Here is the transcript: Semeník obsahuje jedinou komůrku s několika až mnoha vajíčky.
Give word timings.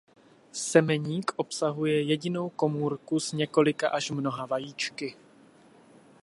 Semeník 0.51 1.31
obsahuje 1.35 2.01
jedinou 2.01 2.49
komůrku 2.49 3.19
s 3.19 3.31
několika 3.31 3.89
až 3.89 4.11
mnoha 4.11 4.45
vajíčky. 4.45 5.15